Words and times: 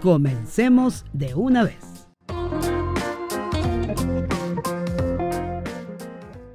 comencemos 0.00 1.04
de 1.12 1.34
una 1.34 1.64
vez. 1.64 2.08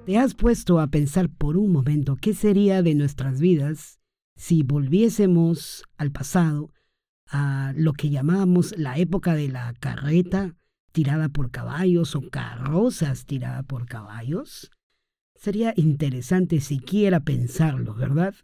¿Te 0.06 0.18
has 0.18 0.34
puesto 0.34 0.80
a 0.80 0.88
pensar 0.88 1.30
por 1.30 1.58
un 1.58 1.72
momento 1.72 2.18
qué 2.18 2.34
sería 2.34 2.82
de 2.82 2.96
nuestras 2.96 3.40
vidas 3.40 4.00
si 4.36 4.64
volviésemos 4.64 5.84
al 5.98 6.12
pasado, 6.12 6.74
a 7.28 7.74
lo 7.76 7.94
que 7.94 8.10
llamamos 8.10 8.74
la 8.78 8.98
época 8.98 9.36
de 9.36 9.48
la 9.48 9.74
carreta 9.80 10.56
tirada 10.92 11.30
por 11.30 11.52
caballos 11.52 12.16
o 12.16 12.30
carrozas 12.30 13.26
tiradas 13.26 13.64
por 13.66 13.86
caballos? 13.86 14.72
Sería 15.36 15.74
interesante 15.78 16.60
siquiera 16.60 17.22
pensarlo, 17.22 17.94
¿verdad? 17.94 18.36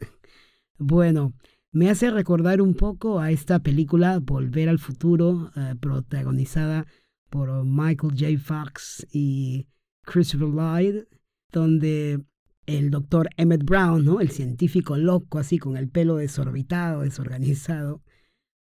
Bueno, 0.78 1.34
me 1.72 1.90
hace 1.90 2.10
recordar 2.12 2.62
un 2.62 2.74
poco 2.74 3.20
a 3.20 3.32
esta 3.32 3.60
película 3.60 4.20
Volver 4.20 4.70
al 4.70 4.80
Futuro, 4.80 5.52
eh, 5.56 5.76
protagonizada 5.80 6.88
por 7.30 7.64
Michael 7.66 8.14
J. 8.18 8.38
Fox 8.40 9.06
y 9.12 9.68
Christopher 10.04 10.48
Lloyd, 10.48 11.04
donde 11.52 12.24
el 12.66 12.90
doctor 12.92 13.30
Emmett 13.38 13.64
Brown, 13.64 14.06
¿no? 14.06 14.22
el 14.22 14.30
científico 14.30 14.98
loco, 14.98 15.40
así 15.40 15.58
con 15.58 15.78
el 15.78 15.90
pelo 15.90 16.18
desorbitado, 16.18 17.02
desorganizado, 17.02 18.02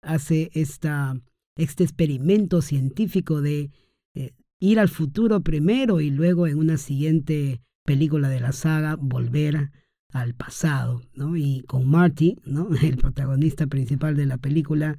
hace 0.03 0.51
esta, 0.55 1.20
este 1.57 1.85
experimento 1.85 2.63
científico 2.63 3.41
de 3.41 3.70
eh, 4.15 4.35
ir 4.61 4.79
al 4.79 4.89
futuro 4.89 5.41
primero 5.41 6.01
y 6.01 6.11
luego 6.11 6.47
en 6.47 6.59
una 6.59 6.77
siguiente 6.77 7.63
película 7.85 8.29
de 8.29 8.41
la 8.41 8.53
saga 8.53 8.97
volver 8.97 9.70
al 10.12 10.35
pasado, 10.35 11.03
¿no? 11.15 11.37
Y 11.37 11.62
con 11.62 11.89
Marty, 11.89 12.39
¿no? 12.45 12.69
El 12.83 12.97
protagonista 12.97 13.67
principal 13.67 14.17
de 14.17 14.27
la 14.27 14.39
película, 14.39 14.98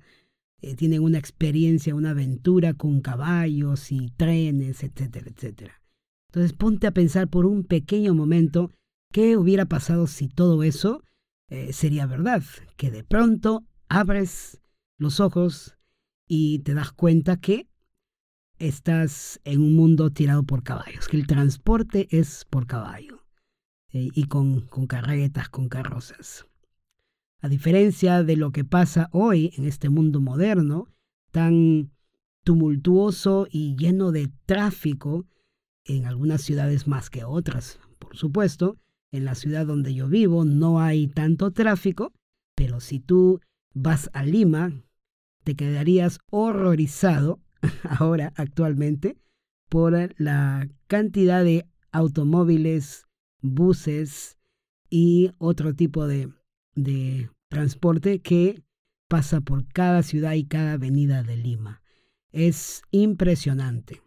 eh, 0.61 0.75
tienen 0.75 1.03
una 1.03 1.19
experiencia, 1.19 1.95
una 1.95 2.11
aventura 2.11 2.73
con 2.73 3.01
caballos 3.01 3.91
y 3.91 4.09
trenes, 4.11 4.83
etcétera, 4.83 5.27
etcétera. 5.29 5.81
Entonces 6.29 6.53
ponte 6.53 6.87
a 6.87 6.91
pensar 6.91 7.27
por 7.27 7.45
un 7.45 7.63
pequeño 7.63 8.13
momento 8.13 8.71
qué 9.11 9.37
hubiera 9.37 9.65
pasado 9.65 10.07
si 10.07 10.27
todo 10.27 10.63
eso 10.63 11.03
eh, 11.49 11.73
sería 11.73 12.05
verdad, 12.05 12.43
que 12.75 12.91
de 12.91 13.03
pronto 13.03 13.65
abres 13.87 14.59
los 14.97 15.19
ojos 15.19 15.77
y 16.27 16.59
te 16.59 16.73
das 16.73 16.91
cuenta 16.91 17.37
que 17.37 17.67
estás 18.57 19.39
en 19.45 19.61
un 19.61 19.75
mundo 19.75 20.09
tirado 20.09 20.43
por 20.43 20.63
caballos, 20.63 21.07
que 21.07 21.17
el 21.17 21.27
transporte 21.27 22.07
es 22.09 22.45
por 22.49 22.65
caballo 22.65 23.16
eh, 23.91 24.09
y 24.13 24.23
con, 24.25 24.61
con 24.61 24.87
carretas, 24.87 25.49
con 25.49 25.69
carrozas. 25.69 26.45
A 27.39 27.49
diferencia 27.49 28.23
de 28.23 28.35
lo 28.35 28.51
que 28.51 28.65
pasa 28.65 29.09
hoy 29.11 29.53
en 29.57 29.65
este 29.65 29.89
mundo 29.89 30.19
moderno, 30.19 30.87
tan 31.31 31.91
tumultuoso 32.43 33.47
y 33.49 33.75
lleno 33.75 34.11
de 34.11 34.31
tráfico, 34.45 35.25
en 35.85 36.05
algunas 36.05 36.41
ciudades 36.41 36.87
más 36.87 37.09
que 37.09 37.23
otras, 37.23 37.79
por 37.99 38.17
supuesto, 38.17 38.77
en 39.11 39.25
la 39.25 39.35
ciudad 39.35 39.65
donde 39.65 39.93
yo 39.93 40.07
vivo 40.07 40.45
no 40.45 40.79
hay 40.81 41.07
tanto 41.07 41.51
tráfico, 41.51 42.13
pero 42.55 42.79
si 42.79 42.99
tú 42.99 43.39
vas 43.73 44.09
a 44.13 44.23
Lima, 44.23 44.73
te 45.43 45.55
quedarías 45.55 46.19
horrorizado 46.29 47.39
ahora 47.83 48.33
actualmente 48.35 49.17
por 49.69 50.13
la 50.17 50.69
cantidad 50.87 51.43
de 51.43 51.67
automóviles 51.91 53.06
buses 53.55 54.37
y 54.89 55.31
otro 55.37 55.73
tipo 55.73 56.07
de, 56.07 56.31
de 56.75 57.29
transporte 57.49 58.19
que 58.19 58.63
pasa 59.07 59.41
por 59.41 59.67
cada 59.67 60.03
ciudad 60.03 60.33
y 60.33 60.45
cada 60.45 60.73
avenida 60.73 61.23
de 61.23 61.37
Lima. 61.37 61.81
Es 62.31 62.81
impresionante. 62.91 64.01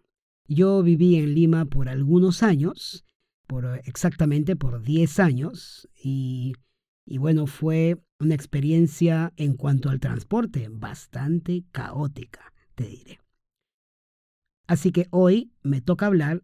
Yo 0.47 0.83
viví 0.83 1.17
en 1.17 1.35
Lima 1.35 1.65
por 1.65 1.89
algunos 1.89 2.43
años, 2.43 3.05
por 3.47 3.81
exactamente 3.85 4.57
por 4.57 4.83
10 4.83 5.21
años, 5.21 5.89
y, 6.03 6.55
y 7.07 7.19
bueno, 7.19 7.47
fue 7.47 8.03
una 8.19 8.35
experiencia 8.35 9.33
en 9.37 9.55
cuanto 9.55 9.91
al 9.91 10.01
transporte 10.01 10.69
bastante 10.71 11.65
caótica, 11.73 12.53
te 12.75 12.85
diré. 12.85 13.21
Así 14.67 14.93
que 14.93 15.09
hoy 15.11 15.53
me 15.63 15.81
toca 15.81 16.07
hablar 16.07 16.43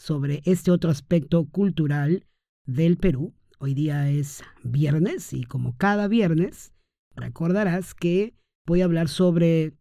sobre 0.00 0.40
este 0.46 0.70
otro 0.70 0.90
aspecto 0.90 1.44
cultural 1.44 2.24
del 2.64 2.96
Perú. 2.96 3.34
Hoy 3.58 3.74
día 3.74 4.08
es 4.08 4.42
viernes 4.64 5.34
y 5.34 5.44
como 5.44 5.76
cada 5.76 6.08
viernes, 6.08 6.72
recordarás 7.14 7.94
que 7.94 8.34
voy 8.66 8.80
a 8.80 8.86
hablar 8.86 9.08
sobre 9.08 9.74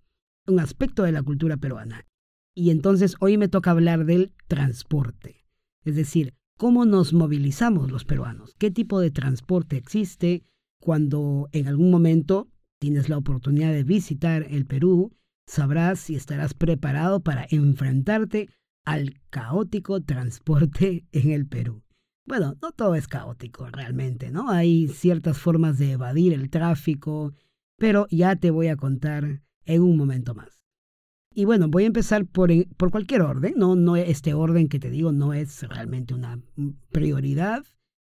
un 0.46 0.60
aspecto 0.60 1.04
de 1.04 1.14
la 1.14 1.24
cultura 1.24 1.56
peruana. 1.56 2.06
Y 2.54 2.72
entonces 2.72 3.16
hoy 3.22 3.38
me 3.38 3.48
toca 3.48 3.72
hablar 3.72 4.06
del 4.06 4.34
transporte, 4.48 5.46
es 5.86 5.96
decir, 5.96 6.34
cómo 6.58 6.84
nos 6.84 7.14
movilizamos 7.14 7.90
los 7.90 8.04
peruanos, 8.04 8.56
qué 8.58 8.72
tipo 8.72 9.00
de 9.00 9.12
transporte 9.12 9.78
existe 9.78 10.44
cuando 10.82 11.48
en 11.54 11.70
algún 11.70 11.92
momento 11.92 12.50
tienes 12.80 13.08
la 13.08 13.18
oportunidad 13.18 13.72
de 13.72 13.86
visitar 13.86 14.46
el 14.50 14.66
Perú, 14.66 15.16
sabrás 15.48 16.10
y 16.10 16.16
estarás 16.16 16.54
preparado 16.54 17.22
para 17.22 17.48
enfrentarte 17.50 18.50
al 18.90 19.22
caótico 19.30 20.02
transporte 20.02 21.06
en 21.12 21.30
el 21.30 21.46
Perú. 21.46 21.84
Bueno, 22.26 22.56
no 22.62 22.72
todo 22.72 22.96
es 22.96 23.08
caótico 23.08 23.68
realmente, 23.68 24.32
¿no? 24.32 24.50
Hay 24.50 24.88
ciertas 24.88 25.38
formas 25.38 25.78
de 25.78 25.92
evadir 25.92 26.34
el 26.34 26.50
tráfico, 26.50 27.34
pero 27.78 28.08
ya 28.10 28.36
te 28.36 28.50
voy 28.50 28.68
a 28.68 28.76
contar 28.76 29.42
en 29.66 29.82
un 29.84 29.96
momento 29.96 30.34
más. 30.34 30.64
Y 31.34 31.46
bueno, 31.46 31.68
voy 31.68 31.84
a 31.84 31.88
empezar 31.88 32.26
por, 32.26 32.50
por 32.78 32.90
cualquier 32.90 33.22
orden, 33.22 33.54
¿no? 33.58 33.76
no 33.76 33.96
este 33.96 34.34
orden 34.34 34.68
que 34.68 34.80
te 34.80 34.90
digo 34.90 35.12
no 35.12 35.34
es 35.34 35.62
realmente 35.70 36.16
una 36.16 36.40
prioridad, 36.92 37.64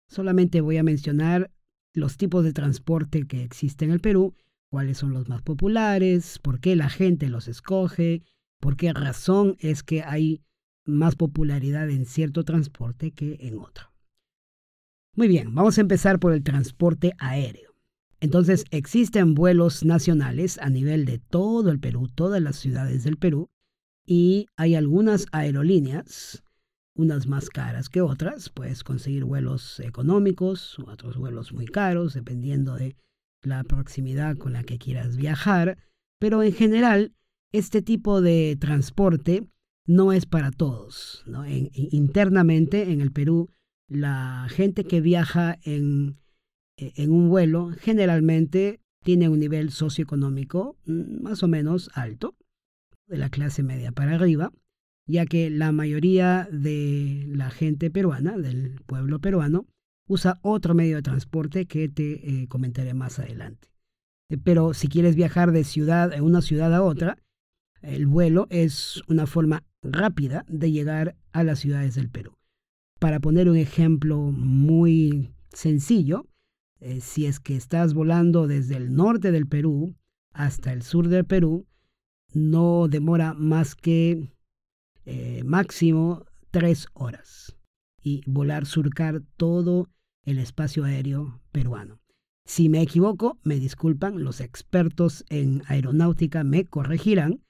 solamente 0.09 0.61
voy 0.61 0.77
a 0.77 0.83
mencionar 0.83 1.51
los 1.95 2.19
tipos 2.19 2.45
de 2.45 2.53
transporte 2.53 3.27
que 3.27 3.43
existen 3.43 3.89
en 3.89 3.95
el 3.95 4.01
Perú, 4.01 4.35
cuáles 4.71 4.99
son 4.99 5.15
los 5.15 5.29
más 5.31 5.41
populares, 5.41 6.39
por 6.39 6.61
qué 6.61 6.77
la 6.77 6.91
gente 6.91 7.31
los 7.31 7.49
escoge, 7.49 8.23
por 8.61 8.77
qué 8.77 8.93
razón 8.93 9.57
es 9.59 9.83
que 9.83 10.03
hay 10.03 10.43
más 10.85 11.17
popularidad 11.17 11.91
en 11.91 12.07
cierto 12.07 12.45
transporte 12.45 13.13
que 13.13 13.37
en 13.41 13.59
otro. 13.59 13.93
Muy 15.17 15.29
bien, 15.29 15.55
vamos 15.55 15.79
a 15.79 15.81
empezar 15.81 16.19
por 16.19 16.33
el 16.33 16.43
transporte 16.43 17.13
aéreo. 17.19 17.75
Entonces, 18.21 18.65
existen 18.71 19.35
vuelos 19.35 19.85
nacionales 19.85 20.59
a 20.59 20.71
nivel 20.71 21.05
de 21.05 21.19
todo 21.19 21.71
el 21.71 21.79
Perú, 21.79 22.09
todas 22.09 22.41
las 22.43 22.57
ciudades 22.57 23.05
del 23.05 23.17
Perú, 23.17 23.51
y 24.07 24.47
hay 24.57 24.75
algunas 24.75 25.27
aerolíneas, 25.33 26.43
unas 26.97 27.27
más 27.27 27.49
caras 27.49 27.89
que 27.89 28.01
otras, 28.01 28.51
puedes 28.51 28.85
conseguir 28.85 29.25
vuelos 29.25 29.81
económicos, 29.81 30.79
otros 30.87 31.17
vuelos 31.17 31.53
muy 31.53 31.67
caros, 31.67 32.15
dependiendo 32.15 32.77
de 32.77 32.97
la 33.43 33.63
proximidad 33.65 34.37
con 34.37 34.53
la 34.53 34.65
que 34.65 34.79
quieras 34.79 35.17
viajar, 35.17 35.79
pero 36.19 36.43
en 36.43 36.53
general, 36.53 37.15
este 37.53 37.83
tipo 37.83 38.21
de 38.21 38.57
transporte 38.59 39.49
no 39.87 40.13
es 40.13 40.27
para 40.27 40.51
todos. 40.51 41.25
internamente 41.75 42.91
en 42.93 43.01
el 43.01 43.13
Perú, 43.13 43.51
la 43.89 44.47
gente 44.51 44.85
que 44.85 45.01
viaja 45.01 45.59
en, 45.63 46.19
e, 46.77 46.93
en 46.97 47.13
un 47.13 47.29
vuelo 47.29 47.71
generalmente 47.79 48.81
tiene 49.03 49.29
un 49.29 49.39
nivel 49.39 49.71
socioeconómico 49.71 50.77
mm, 50.87 51.23
más 51.23 51.43
o 51.43 51.49
menos 51.49 51.91
alto, 51.95 52.35
de 53.07 53.19
la 53.19 53.29
clase 53.29 53.63
media 53.63 53.93
para 53.93 54.15
arriba, 54.15 54.53
ya 55.07 55.27
que 55.27 55.51
la 55.51 55.73
mayoría 55.73 56.49
de 56.51 57.27
la 57.29 57.51
gente 57.51 57.91
peruana, 57.91 58.39
del 58.39 58.81
pueblo 58.87 59.21
peruano, 59.21 59.67
usa 60.09 60.39
otro 60.43 60.75
medio 60.75 60.97
de 60.97 61.03
transporte 61.03 61.67
que 61.67 61.89
te 61.89 62.43
eh, 62.43 62.49
comentaré 62.49 62.95
más 62.95 63.19
adelante. 63.19 63.69
Eh, 64.31 64.39
pero 64.43 64.73
si 64.73 64.89
quieres 64.89 65.17
viajar 65.17 65.53
de 65.53 65.65
ciudad, 65.65 66.11
de 66.11 66.23
una 66.23 66.41
ciudad 66.41 66.75
a 66.75 66.83
otra, 66.83 67.19
el 67.83 68.07
vuelo 68.07 68.47
es 68.49 69.03
una 69.09 69.27
forma 69.27 69.63
rápida 69.85 70.45
de 70.49 70.73
llegar 70.73 71.17
a 71.33 71.45
las 71.45 71.61
ciudades 71.61 71.95
del 71.95 72.11
Perú. 72.11 72.33
Para 72.99 73.21
poner 73.21 73.49
un 73.49 73.57
ejemplo 73.57 74.19
muy 74.19 75.35
sencillo, 75.53 76.27
eh, 76.81 77.01
si 77.01 77.27
es 77.27 77.41
que 77.41 77.57
estás 77.57 77.95
volando 77.95 78.47
desde 78.47 78.77
el 78.77 78.95
norte 78.95 79.31
del 79.31 79.47
Perú 79.47 79.95
hasta 80.33 80.73
el 80.73 80.83
sur 80.83 81.09
del 81.09 81.25
Perú, 81.25 81.67
no 82.33 82.89
demora 82.89 83.35
más 83.35 83.75
que 83.75 84.33
eh, 85.05 85.43
máximo 85.45 86.25
tres 86.51 86.89
horas 86.95 87.57
y 88.03 88.23
volar, 88.27 88.67
surcar 88.67 89.23
todo 89.37 89.89
el 90.25 90.39
espacio 90.39 90.85
aéreo 90.85 91.41
peruano. 91.53 92.01
Si 92.47 92.69
me 92.69 92.83
equivoco, 92.83 93.39
me 93.43 93.59
disculpan, 93.59 94.23
los 94.23 94.41
expertos 94.41 95.25
en 95.31 95.63
aeronáutica 95.67 96.45
me 96.45 96.65
corregirán, 96.67 97.41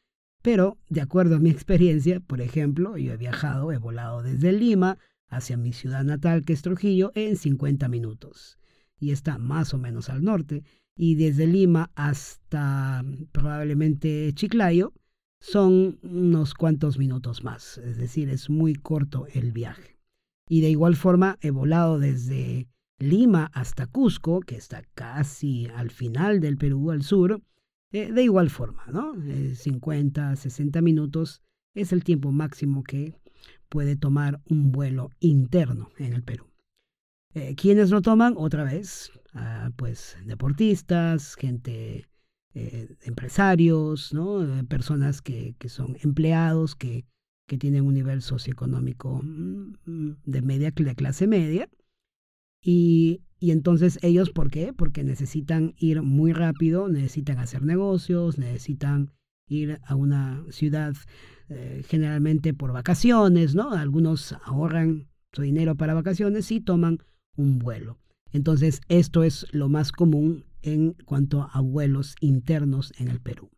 pero 0.44 0.76
de 0.90 1.00
acuerdo 1.00 1.36
a 1.36 1.38
mi 1.38 1.48
experiencia, 1.48 2.20
por 2.20 2.42
ejemplo, 2.42 2.98
yo 2.98 3.14
he 3.14 3.16
viajado, 3.16 3.72
he 3.72 3.78
volado 3.78 4.22
desde 4.22 4.52
Lima 4.52 4.98
hacia 5.26 5.56
mi 5.56 5.72
ciudad 5.72 6.04
natal, 6.04 6.44
que 6.44 6.52
es 6.52 6.60
Trujillo, 6.60 7.12
en 7.14 7.38
50 7.38 7.88
minutos. 7.88 8.58
Y 9.00 9.12
está 9.12 9.38
más 9.38 9.72
o 9.72 9.78
menos 9.78 10.10
al 10.10 10.22
norte. 10.22 10.62
Y 10.94 11.14
desde 11.14 11.46
Lima 11.46 11.90
hasta 11.94 13.02
probablemente 13.32 14.30
Chiclayo 14.34 14.92
son 15.40 15.98
unos 16.02 16.52
cuantos 16.52 16.98
minutos 16.98 17.42
más. 17.42 17.78
Es 17.78 17.96
decir, 17.96 18.28
es 18.28 18.50
muy 18.50 18.74
corto 18.74 19.26
el 19.32 19.50
viaje. 19.50 19.98
Y 20.46 20.60
de 20.60 20.68
igual 20.68 20.94
forma 20.94 21.38
he 21.40 21.52
volado 21.52 21.98
desde 21.98 22.68
Lima 22.98 23.50
hasta 23.54 23.86
Cusco, 23.86 24.40
que 24.40 24.56
está 24.56 24.82
casi 24.94 25.68
al 25.74 25.90
final 25.90 26.40
del 26.40 26.58
Perú, 26.58 26.90
al 26.90 27.02
sur, 27.02 27.40
eh, 27.94 28.10
de 28.12 28.24
igual 28.24 28.50
forma, 28.50 28.84
¿no? 28.90 29.14
50, 29.54 30.32
eh, 30.32 30.36
60 30.36 30.82
minutos 30.82 31.42
es 31.74 31.92
el 31.92 32.02
tiempo 32.02 32.32
máximo 32.32 32.82
que 32.82 33.20
puede 33.68 33.94
tomar 33.94 34.42
un 34.46 34.72
vuelo 34.72 35.10
interno 35.20 35.90
en 35.98 36.12
el 36.12 36.24
Perú. 36.24 36.50
Eh, 37.34 37.54
¿Quiénes 37.54 37.90
lo 37.90 38.02
toman? 38.02 38.34
Otra 38.36 38.64
vez, 38.64 39.12
ah, 39.32 39.70
pues 39.76 40.16
deportistas, 40.24 41.36
gente, 41.36 42.08
empresarios, 43.02 44.12
¿no? 44.12 44.44
personas 44.68 45.22
que, 45.22 45.54
que, 45.60 45.68
son 45.68 45.96
empleados, 46.02 46.74
que, 46.74 47.04
que 47.46 47.58
tienen 47.58 47.84
un 47.84 47.94
nivel 47.94 48.22
socioeconómico 48.22 49.20
mm, 49.22 49.74
mm, 49.86 50.16
de 50.24 50.42
media, 50.42 50.72
de 50.74 50.94
clase 50.96 51.28
media, 51.28 51.68
y, 52.64 53.20
entonces 53.40 53.98
ellos, 54.00 54.30
¿por 54.30 54.50
qué? 54.50 54.72
Porque 54.72 55.04
necesitan 55.04 55.74
ir 55.76 56.00
muy 56.00 56.32
rápido, 56.32 56.88
necesitan 56.88 57.38
hacer 57.38 57.62
negocios, 57.62 58.38
necesitan 58.38 59.12
ir 59.46 59.80
a 59.84 59.94
una 59.94 60.42
ciudad 60.48 60.94
eh, 61.50 61.82
generalmente 61.86 62.54
por 62.54 62.72
vacaciones, 62.72 63.54
¿no? 63.54 63.72
Algunos 63.72 64.34
ahorran 64.44 65.08
su 65.32 65.42
dinero 65.42 65.74
para 65.74 65.92
vacaciones 65.92 66.50
y 66.50 66.60
toman 66.60 67.00
un 67.36 67.58
vuelo. 67.58 67.98
Entonces, 68.32 68.80
esto 68.88 69.22
es 69.22 69.46
lo 69.52 69.68
más 69.68 69.92
común 69.92 70.46
en 70.62 70.94
cuanto 71.04 71.46
a 71.52 71.60
vuelos 71.60 72.16
internos 72.20 72.94
en 72.98 73.08
el 73.08 73.20
Perú. 73.20 73.50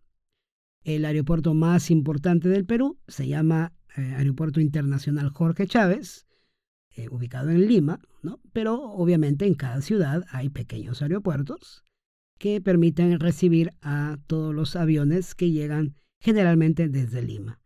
El 0.83 1.05
aeropuerto 1.05 1.55
más 1.55 1.93
importante 1.93 2.49
del 2.49 2.67
Perú 2.67 2.99
se 3.07 3.29
llama 3.29 3.73
eh, 3.97 4.15
Aeropuerto 4.17 4.61
Internacional 4.61 5.31
Jorge 5.31 5.69
Chávez, 5.69 6.26
eh, 6.97 7.09
ubicado 7.11 7.51
en 7.51 7.67
Lima, 7.67 8.01
¿no? 8.23 8.41
pero 8.53 8.83
obviamente 8.83 9.47
en 9.47 9.55
cada 9.55 9.81
ciudad 9.81 10.25
hay 10.31 10.49
pequeños 10.49 11.03
aeropuertos 11.03 11.85
que 12.39 12.61
permiten 12.61 13.19
recibir 13.21 13.73
a 13.83 14.19
todos 14.27 14.55
los 14.55 14.77
aviones 14.77 15.35
que 15.35 15.51
llegan 15.51 15.95
generalmente 16.21 16.89
desde 16.89 17.23
Lima. 17.23 17.61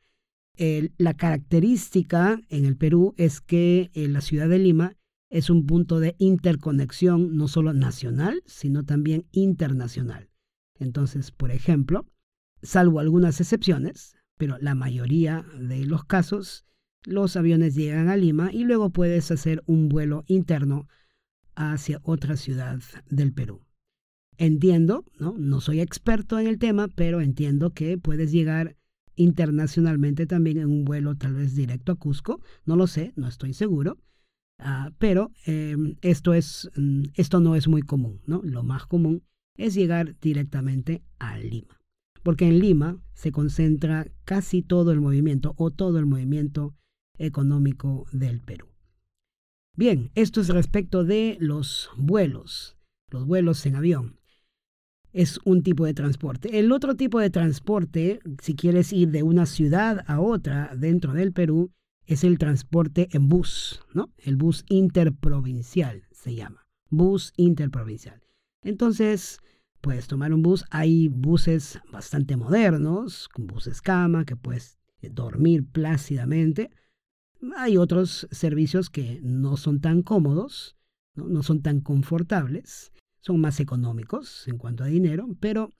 la 0.98 1.14
característica 1.14 2.40
en 2.48 2.64
el 2.64 2.76
Perú 2.76 3.14
es 3.16 3.40
que 3.40 3.90
eh, 3.94 4.08
la 4.08 4.20
ciudad 4.20 4.48
de 4.48 4.58
Lima 4.58 4.96
es 5.30 5.48
un 5.48 5.64
punto 5.64 6.00
de 6.00 6.16
interconexión 6.18 7.36
no 7.36 7.48
solo 7.48 7.72
nacional, 7.72 8.42
sino 8.46 8.84
también 8.84 9.26
internacional. 9.30 10.28
Entonces, 10.78 11.30
por 11.30 11.52
ejemplo, 11.52 12.06
salvo 12.62 12.98
algunas 13.00 13.40
excepciones, 13.40 14.16
pero 14.36 14.58
la 14.58 14.74
mayoría 14.74 15.46
de 15.58 15.84
los 15.84 16.04
casos, 16.04 16.64
los 17.04 17.36
aviones 17.36 17.74
llegan 17.74 18.08
a 18.08 18.16
Lima 18.16 18.50
y 18.52 18.64
luego 18.64 18.90
puedes 18.90 19.30
hacer 19.30 19.62
un 19.66 19.88
vuelo 19.88 20.24
interno 20.26 20.88
hacia 21.54 22.00
otra 22.02 22.36
ciudad 22.36 22.80
del 23.08 23.32
Perú. 23.32 23.60
Entiendo, 24.38 25.04
¿no? 25.18 25.34
no 25.38 25.60
soy 25.60 25.80
experto 25.80 26.38
en 26.38 26.46
el 26.46 26.58
tema, 26.58 26.88
pero 26.88 27.20
entiendo 27.20 27.74
que 27.74 27.98
puedes 27.98 28.32
llegar 28.32 28.76
internacionalmente 29.16 30.26
también 30.26 30.58
en 30.58 30.70
un 30.70 30.84
vuelo 30.84 31.14
tal 31.14 31.34
vez 31.34 31.54
directo 31.54 31.92
a 31.92 31.96
Cusco, 31.96 32.40
no 32.64 32.76
lo 32.76 32.86
sé, 32.86 33.12
no 33.16 33.28
estoy 33.28 33.52
seguro, 33.52 33.98
ah, 34.58 34.92
pero 34.98 35.30
em, 35.44 35.96
esto, 36.00 36.32
es, 36.32 36.70
mm, 36.76 37.02
esto 37.14 37.40
no 37.40 37.54
es 37.54 37.68
muy 37.68 37.82
común. 37.82 38.20
Lo 38.26 38.62
más 38.62 38.86
común 38.86 39.22
es 39.56 39.74
llegar 39.74 40.16
directamente 40.20 41.02
a 41.18 41.36
Lima, 41.38 41.78
porque 42.22 42.48
en 42.48 42.60
Lima 42.60 42.98
se 43.12 43.30
concentra 43.30 44.06
casi 44.24 44.62
todo 44.62 44.92
el 44.92 45.02
movimiento 45.02 45.52
o 45.58 45.70
todo 45.70 45.98
el 45.98 46.06
movimiento 46.06 46.74
económico 47.20 48.06
del 48.12 48.40
Perú. 48.40 48.66
Bien, 49.76 50.10
esto 50.14 50.40
es 50.40 50.48
respecto 50.48 51.04
de 51.04 51.36
los 51.40 51.90
vuelos, 51.96 52.76
los 53.08 53.26
vuelos 53.26 53.64
en 53.66 53.76
avión. 53.76 54.20
Es 55.12 55.40
un 55.44 55.62
tipo 55.62 55.86
de 55.86 55.94
transporte. 55.94 56.58
El 56.58 56.72
otro 56.72 56.96
tipo 56.96 57.18
de 57.18 57.30
transporte, 57.30 58.20
si 58.40 58.54
quieres 58.54 58.92
ir 58.92 59.10
de 59.10 59.22
una 59.22 59.46
ciudad 59.46 60.04
a 60.06 60.20
otra 60.20 60.74
dentro 60.76 61.12
del 61.14 61.32
Perú, 61.32 61.72
es 62.06 62.24
el 62.24 62.38
transporte 62.38 63.08
en 63.12 63.28
bus, 63.28 63.80
¿no? 63.94 64.12
El 64.18 64.36
bus 64.36 64.64
interprovincial 64.68 66.02
se 66.10 66.34
llama. 66.34 66.66
Bus 66.88 67.32
interprovincial. 67.36 68.20
Entonces, 68.62 69.40
puedes 69.80 70.06
tomar 70.08 70.34
un 70.34 70.42
bus. 70.42 70.64
Hay 70.70 71.08
buses 71.08 71.80
bastante 71.90 72.36
modernos, 72.36 73.28
con 73.28 73.46
buses 73.46 73.80
cama, 73.80 74.24
que 74.24 74.36
puedes 74.36 74.78
dormir 75.00 75.66
plácidamente. 75.66 76.70
Hay 77.56 77.76
otros 77.76 78.28
servicios 78.30 78.90
que 78.90 79.20
no 79.22 79.56
son 79.56 79.80
tan 79.80 80.02
cómodos, 80.02 80.76
no, 81.14 81.42
son 81.42 81.62
tan 81.62 81.80
confortables, 81.80 82.92
son 83.20 83.40
más 83.40 83.60
económicos 83.60 84.46
en 84.48 84.58
cuanto 84.58 84.84
a 84.84 84.88
dinero, 84.88 85.28
pero 85.40 85.72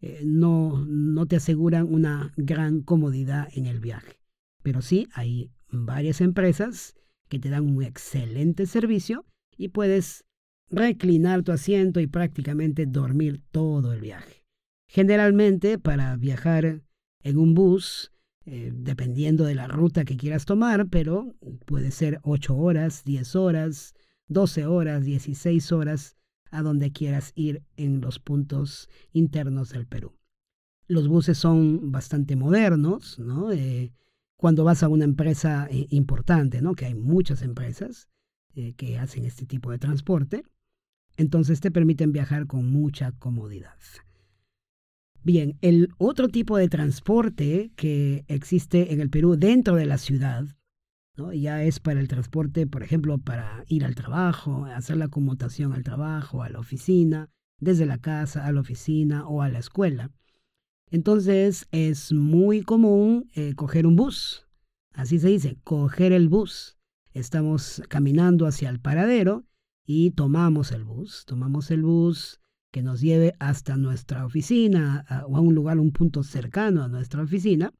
eh, 0.00 0.22
no, 0.24 0.84
no 0.86 1.26
te 1.26 1.36
aseguran 1.36 1.92
una 1.92 2.32
gran 2.36 2.82
comodidad 2.82 3.48
en 3.52 3.66
el 3.66 3.80
viaje. 3.80 4.20
Pero 4.62 4.82
sí 4.82 5.08
hay 5.12 5.50
varias 5.70 6.20
empresas 6.20 6.94
que 7.28 7.38
te 7.38 7.50
dan 7.50 7.64
un 7.64 7.82
excelente 7.82 8.66
servicio 8.66 9.24
y 9.56 9.68
puedes 9.68 10.24
reclinar 10.70 11.42
tu 11.42 11.52
asiento 11.52 12.00
y 12.00 12.06
prácticamente 12.06 12.86
dormir 12.86 13.42
todo 13.50 13.92
el 13.92 14.00
viaje. 14.00 14.44
Generalmente 14.88 15.78
para 15.78 16.16
viajar 16.16 16.82
en 17.22 17.38
un 17.38 17.54
bus 17.54 18.12
eh, 18.50 18.72
dependiendo 18.72 19.44
de 19.44 19.54
la 19.54 19.68
ruta 19.68 20.06
que 20.06 20.16
quieras 20.16 20.46
tomar, 20.46 20.88
pero 20.88 21.36
puede 21.66 21.90
ser 21.90 22.18
8 22.22 22.56
horas, 22.56 23.04
10 23.04 23.36
horas, 23.36 23.94
12 24.28 24.64
horas, 24.64 25.04
16 25.04 25.70
horas, 25.72 26.16
a 26.50 26.62
donde 26.62 26.90
quieras 26.90 27.32
ir 27.34 27.62
en 27.76 28.00
los 28.00 28.18
puntos 28.18 28.88
internos 29.12 29.68
del 29.68 29.86
Perú. 29.86 30.16
Los 30.86 31.08
buses 31.08 31.36
son 31.36 31.92
bastante 31.92 32.36
modernos, 32.36 33.18
¿no? 33.18 33.52
Eh, 33.52 33.92
cuando 34.38 34.64
vas 34.64 34.82
a 34.82 34.88
una 34.88 35.04
empresa 35.04 35.68
eh, 35.70 35.86
importante, 35.90 36.62
¿no? 36.62 36.72
Que 36.74 36.86
hay 36.86 36.94
muchas 36.94 37.42
empresas 37.42 38.08
que 38.76 38.98
hacen 38.98 39.24
este 39.24 39.46
tipo 39.46 39.70
de 39.70 39.78
transporte, 39.78 40.42
entonces 41.16 41.60
te 41.60 41.70
permiten 41.70 42.10
viajar 42.10 42.48
con 42.48 42.68
mucha 42.68 43.12
comodidad. 43.12 43.76
Bien, 45.28 45.58
el 45.60 45.90
otro 45.98 46.28
tipo 46.28 46.56
de 46.56 46.70
transporte 46.70 47.70
que 47.76 48.24
existe 48.28 48.94
en 48.94 49.02
el 49.02 49.10
Perú 49.10 49.36
dentro 49.36 49.76
de 49.76 49.84
la 49.84 49.98
ciudad, 49.98 50.46
ya 51.34 51.62
es 51.64 51.80
para 51.80 52.00
el 52.00 52.08
transporte, 52.08 52.66
por 52.66 52.82
ejemplo, 52.82 53.18
para 53.18 53.62
ir 53.68 53.84
al 53.84 53.94
trabajo, 53.94 54.64
hacer 54.64 54.96
la 54.96 55.08
conmutación 55.08 55.74
al 55.74 55.82
trabajo, 55.82 56.42
a 56.42 56.48
la 56.48 56.58
oficina, 56.58 57.28
desde 57.60 57.84
la 57.84 57.98
casa 57.98 58.46
a 58.46 58.52
la 58.52 58.62
oficina 58.62 59.28
o 59.28 59.42
a 59.42 59.50
la 59.50 59.58
escuela. 59.58 60.10
Entonces 60.90 61.68
es 61.72 62.10
muy 62.10 62.62
común 62.62 63.28
eh, 63.34 63.52
coger 63.54 63.86
un 63.86 63.96
bus, 63.96 64.46
así 64.94 65.18
se 65.18 65.28
dice, 65.28 65.58
coger 65.62 66.12
el 66.12 66.30
bus. 66.30 66.78
Estamos 67.12 67.82
caminando 67.90 68.46
hacia 68.46 68.70
el 68.70 68.80
paradero 68.80 69.44
y 69.84 70.12
tomamos 70.12 70.72
el 70.72 70.84
bus, 70.84 71.26
tomamos 71.26 71.70
el 71.70 71.82
bus 71.82 72.40
que 72.70 72.82
nos 72.82 73.00
lleve 73.00 73.34
hasta 73.38 73.76
nuestra 73.76 74.24
oficina 74.26 75.04
o 75.26 75.36
a 75.36 75.40
un 75.40 75.54
lugar, 75.54 75.78
un 75.78 75.92
punto 75.92 76.22
cercano 76.22 76.82
a 76.82 76.88
nuestra 76.88 77.22
oficina. 77.22 77.72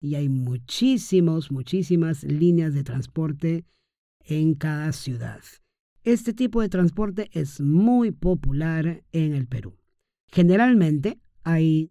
Y 0.00 0.16
hay 0.16 0.28
muchísimos, 0.28 1.50
muchísimas 1.50 2.24
líneas 2.24 2.74
de 2.74 2.84
transporte 2.84 3.64
en 4.20 4.54
cada 4.54 4.92
ciudad. 4.92 5.40
Este 6.02 6.34
tipo 6.34 6.60
de 6.60 6.68
transporte 6.68 7.30
es 7.32 7.60
muy 7.60 8.10
popular 8.10 9.02
en 9.12 9.32
el 9.32 9.46
Perú. 9.46 9.78
Generalmente 10.30 11.18
hay 11.42 11.90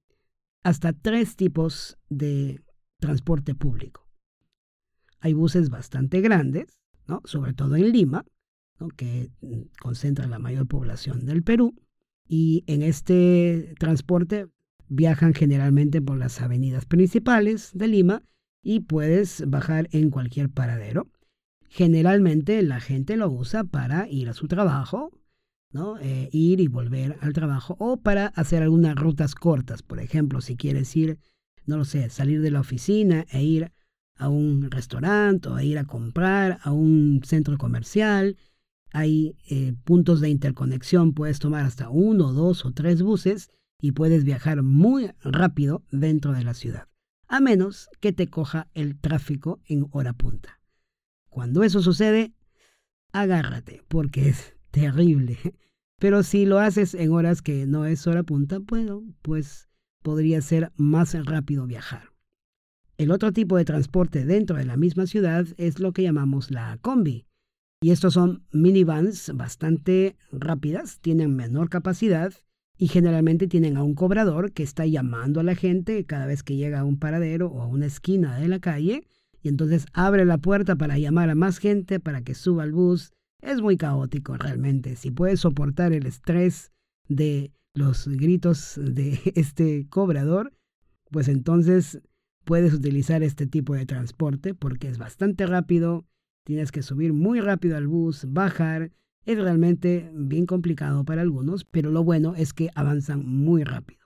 hasta 0.62 0.93
tres 0.93 1.36
tipos 1.36 1.98
de 2.10 2.62
transporte 3.00 3.55
público. 3.55 4.07
Hay 5.19 5.33
buses 5.33 5.69
bastante 5.69 6.22
grandes, 6.22 6.77
¿no? 7.07 7.22
sobre 7.25 7.53
todo 7.53 7.75
en 7.75 7.91
Lima, 7.91 8.25
que 8.98 9.31
concentra 9.79 10.27
la 10.27 10.39
mayor 10.39 10.67
población 10.67 11.25
del 11.25 11.43
Perú. 11.43 11.74
Y 12.27 12.63
en 12.68 12.82
este 12.82 13.74
transporte 13.80 14.48
viajan 14.88 15.34
generalmente 15.34 16.01
por 16.01 16.18
las 16.18 16.42
avenidas 16.42 16.86
principales 16.86 17.72
de 17.74 17.88
Lima 17.88 18.24
y 18.62 18.82
puedes 18.82 19.44
bajar 19.48 19.89
en 19.92 20.10
cualquier 20.10 20.50
paradero. 20.50 21.08
Generalmente 21.68 22.62
la 22.62 22.80
gente 22.80 23.18
lo 23.18 23.30
usa 23.30 23.63
para 23.63 24.08
ir 24.08 24.30
a 24.30 24.34
su 24.34 24.48
trabajo, 24.48 25.12
¿no? 25.72 25.98
Eh, 26.00 26.30
ir 26.32 26.60
y 26.62 26.68
volver 26.68 27.18
al 27.22 27.34
trabajo 27.34 27.75
o 27.80 27.98
para 27.98 28.27
hacer 28.27 28.62
algunas 28.62 28.96
rutas 28.96 29.36
cortas. 29.36 29.82
Por 29.82 30.00
ejemplo, 30.00 30.39
si 30.39 30.56
quieres 30.56 30.96
ir, 30.96 31.20
no 31.65 31.77
lo 31.77 31.86
sé, 31.86 32.10
salir 32.10 32.42
de 32.42 32.51
la 32.51 32.60
oficina 32.60 33.25
e 33.32 33.44
ir 33.44 33.72
a 34.15 34.30
un 34.30 34.70
restaurante 34.70 35.50
o 35.50 35.56
a 35.56 35.63
ir 35.63 35.80
a 35.80 35.86
comprar 35.86 36.60
a 36.62 36.72
un 36.72 37.22
centro 37.25 37.58
comercial. 37.58 38.38
Hay 38.93 39.35
eh, 39.50 39.73
puntos 39.83 40.21
de 40.21 40.29
interconexión, 40.29 41.13
puedes 41.13 41.39
tomar 41.39 41.65
hasta 41.65 41.89
uno, 41.89 42.31
dos 42.31 42.63
o 42.63 42.71
tres 42.71 43.01
buses 43.01 43.50
y 43.81 43.91
puedes 43.91 44.23
viajar 44.23 44.62
muy 44.62 45.12
rápido 45.23 45.83
dentro 45.91 46.31
de 46.31 46.43
la 46.43 46.53
ciudad, 46.53 46.88
a 47.27 47.41
menos 47.41 47.89
que 48.00 48.13
te 48.13 48.29
coja 48.29 48.69
el 48.73 48.97
tráfico 48.97 49.62
en 49.65 49.88
hora 49.91 50.13
punta. 50.13 50.62
Cuando 51.29 51.63
eso 51.63 51.81
sucede, 51.81 52.33
agárrate, 53.12 53.83
porque 53.88 54.29
es 54.29 54.55
terrible. 54.69 55.38
Pero 56.00 56.21
si 56.21 56.45
lo 56.45 56.59
haces 56.59 56.93
en 56.93 57.12
horas 57.12 57.41
que 57.41 57.65
no 57.65 57.85
es 57.85 58.05
hora 58.05 58.23
punta, 58.23 58.59
bueno, 58.59 59.03
pues 59.23 59.69
podría 60.03 60.41
ser 60.41 60.71
más 60.75 61.15
rápido 61.25 61.65
viajar. 61.65 62.13
El 62.97 63.09
otro 63.09 63.33
tipo 63.33 63.57
de 63.57 63.65
transporte 63.65 64.23
dentro 64.23 64.57
de 64.57 64.65
la 64.65 64.77
misma 64.77 65.07
ciudad 65.07 65.47
es 65.57 65.79
lo 65.79 65.93
que 65.93 66.03
llamamos 66.03 66.51
la 66.51 66.77
combi. 66.81 67.25
Y 67.83 67.91
estos 67.91 68.13
son 68.13 68.45
minivans 68.53 69.33
bastante 69.35 70.15
rápidas, 70.31 70.99
tienen 71.01 71.35
menor 71.35 71.69
capacidad 71.69 72.33
y 72.77 72.87
generalmente 72.87 73.45
tienen 73.47 73.75
a 73.75 73.83
un 73.83 73.93
cobrador 73.93 74.53
que 74.53 74.63
está 74.63 74.85
llamando 74.85 75.41
a 75.41 75.43
la 75.43 75.53
gente 75.53 76.05
cada 76.05 76.25
vez 76.25 76.43
que 76.43 76.55
llega 76.55 76.79
a 76.79 76.85
un 76.85 76.97
paradero 76.97 77.47
o 77.47 77.61
a 77.61 77.67
una 77.67 77.85
esquina 77.85 78.39
de 78.39 78.47
la 78.47 78.59
calle 78.59 79.03
y 79.41 79.49
entonces 79.49 79.85
abre 79.91 80.23
la 80.23 80.37
puerta 80.37 80.77
para 80.77 80.97
llamar 80.97 81.29
a 81.29 81.35
más 81.35 81.57
gente 81.57 81.99
para 81.99 82.21
que 82.21 82.35
suba 82.35 82.63
al 82.63 82.71
bus. 82.71 83.11
Es 83.41 83.61
muy 83.61 83.75
caótico 83.75 84.37
realmente. 84.37 84.95
Si 84.95 85.11
puedes 85.11 85.41
soportar 85.41 85.91
el 85.91 86.05
estrés 86.05 86.71
de 87.09 87.51
los 87.73 88.07
gritos 88.07 88.79
de 88.81 89.19
este 89.35 89.87
cobrador, 89.89 90.53
pues 91.11 91.27
entonces 91.27 92.01
puedes 92.45 92.73
utilizar 92.73 93.23
este 93.23 93.45
tipo 93.45 93.75
de 93.75 93.85
transporte 93.85 94.53
porque 94.53 94.87
es 94.87 94.97
bastante 94.97 95.45
rápido, 95.45 96.05
tienes 96.43 96.71
que 96.71 96.81
subir 96.81 97.13
muy 97.13 97.39
rápido 97.39 97.77
al 97.77 97.88
bus, 97.88 98.25
bajar, 98.29 98.91
es 99.25 99.38
realmente 99.38 100.12
bien 100.13 100.45
complicado 100.45 101.03
para 101.05 101.21
algunos, 101.21 101.63
pero 101.63 101.91
lo 101.91 102.03
bueno 102.03 102.35
es 102.35 102.53
que 102.53 102.69
avanzan 102.75 103.25
muy 103.25 103.63
rápido. 103.63 104.01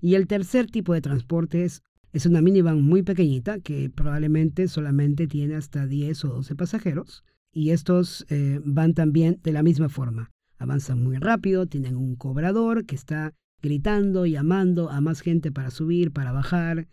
Y 0.00 0.14
el 0.14 0.26
tercer 0.26 0.66
tipo 0.66 0.94
de 0.94 1.00
transporte 1.00 1.64
es, 1.64 1.82
una 2.26 2.42
minivan 2.42 2.82
muy 2.82 3.02
pequeñita 3.02 3.60
que 3.60 3.88
probablemente 3.88 4.68
solamente 4.68 5.26
tiene 5.26 5.54
hasta 5.54 5.86
10 5.86 6.24
o 6.26 6.28
12 6.28 6.54
pasajeros 6.56 7.24
y 7.52 7.70
estos 7.70 8.26
eh, 8.28 8.60
van 8.64 8.94
también 8.94 9.40
de 9.42 9.52
la 9.52 9.62
misma 9.62 9.88
forma. 9.88 10.30
Avanzan 10.58 11.02
muy 11.02 11.16
rápido, 11.16 11.66
tienen 11.66 11.96
un 11.96 12.16
cobrador 12.16 12.84
que 12.84 12.94
está 12.94 13.32
gritando, 13.62 14.26
llamando 14.26 14.90
a 14.90 15.00
más 15.00 15.20
gente 15.20 15.50
para 15.52 15.70
subir, 15.70 16.12
para 16.12 16.32
bajar, 16.32 16.86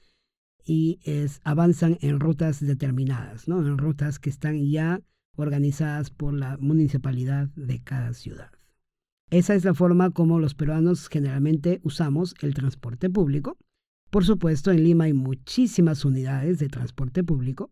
y 0.69 0.99
avanzan 1.43 1.97
en 2.01 2.19
rutas 2.19 2.63
determinadas, 2.63 3.47
¿no? 3.47 3.59
en 3.59 3.79
rutas 3.79 4.19
que 4.19 4.29
están 4.29 4.69
ya 4.69 5.01
organizadas 5.35 6.11
por 6.11 6.35
la 6.35 6.57
municipalidad 6.57 7.47
de 7.55 7.81
cada 7.81 8.13
ciudad. 8.13 8.51
Esa 9.31 9.55
es 9.55 9.65
la 9.65 9.73
forma 9.73 10.11
como 10.11 10.37
los 10.37 10.53
peruanos 10.53 11.09
generalmente 11.09 11.79
usamos 11.83 12.35
el 12.41 12.53
transporte 12.53 13.09
público. 13.09 13.57
Por 14.11 14.25
supuesto, 14.25 14.69
en 14.69 14.83
Lima 14.83 15.05
hay 15.05 15.13
muchísimas 15.13 16.05
unidades 16.05 16.59
de 16.59 16.69
transporte 16.69 17.23
público. 17.23 17.71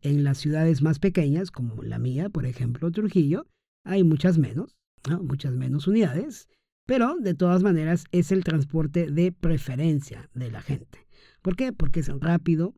En 0.00 0.24
las 0.24 0.38
ciudades 0.38 0.80
más 0.80 0.98
pequeñas, 0.98 1.50
como 1.50 1.82
la 1.82 1.98
mía, 1.98 2.30
por 2.30 2.46
ejemplo, 2.46 2.90
Trujillo, 2.90 3.46
hay 3.84 4.04
muchas 4.04 4.38
menos, 4.38 4.78
muchas 5.20 5.52
menos 5.52 5.86
unidades, 5.86 6.48
pero 6.86 7.16
de 7.18 7.34
todas 7.34 7.62
maneras 7.62 8.04
es 8.10 8.32
el 8.32 8.42
transporte 8.42 9.10
de 9.10 9.32
preferencia 9.32 10.30
de 10.32 10.50
la 10.50 10.62
gente. 10.62 11.07
¿Por 11.42 11.56
qué? 11.56 11.72
Porque 11.72 12.00
es 12.00 12.08
rápido, 12.20 12.74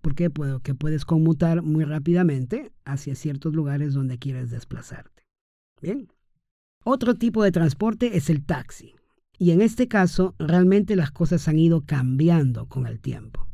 porque 0.00 0.30
que 0.62 0.74
puedes 0.74 1.04
conmutar 1.04 1.62
muy 1.62 1.84
rápidamente 1.84 2.72
hacia 2.84 3.14
ciertos 3.14 3.54
lugares 3.54 3.94
donde 3.94 4.18
quieres 4.18 4.50
desplazarte. 4.50 5.26
Bien. 5.80 6.08
Otro 6.84 7.14
tipo 7.14 7.42
de 7.42 7.52
transporte 7.52 8.16
es 8.16 8.30
el 8.30 8.44
taxi. 8.44 8.94
Y 9.38 9.52
en 9.52 9.60
este 9.60 9.86
caso, 9.86 10.34
realmente 10.38 10.96
las 10.96 11.10
cosas 11.10 11.46
han 11.48 11.58
ido 11.58 11.82
cambiando 11.82 12.66
con 12.66 12.86
el 12.86 13.00
tiempo. 13.00 13.46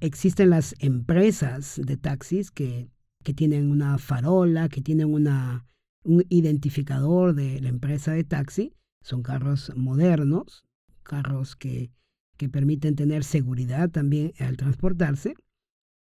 Existen 0.00 0.50
las 0.50 0.74
empresas 0.78 1.80
de 1.82 1.96
taxis 1.96 2.50
que, 2.50 2.90
que 3.22 3.32
tienen 3.32 3.70
una 3.70 3.96
farola, 3.98 4.68
que 4.68 4.82
tienen 4.82 5.12
una, 5.12 5.64
un 6.02 6.24
identificador 6.28 7.34
de 7.34 7.60
la 7.60 7.70
empresa 7.70 8.12
de 8.12 8.24
taxi. 8.24 8.74
Son 9.02 9.22
carros 9.22 9.72
modernos, 9.74 10.64
carros 11.02 11.56
que 11.56 11.90
que 12.36 12.48
permiten 12.48 12.96
tener 12.96 13.24
seguridad 13.24 13.90
también 13.90 14.32
al 14.38 14.56
transportarse. 14.56 15.34